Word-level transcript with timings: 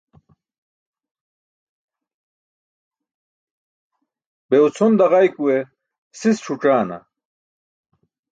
Be 4.49 4.55
ucʰon 4.65 4.93
daġaykuwe 4.99 5.57
sis 6.19 6.37
ṣuc̣aana? 6.45 6.97